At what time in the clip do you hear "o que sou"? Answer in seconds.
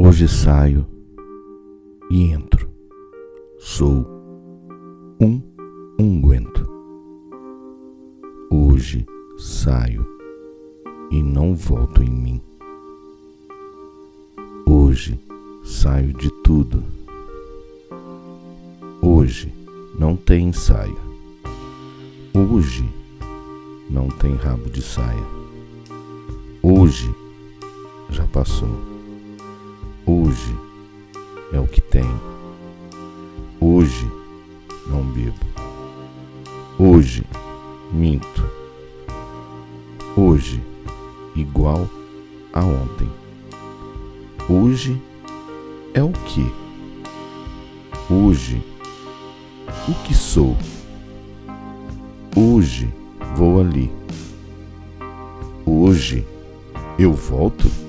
49.88-50.54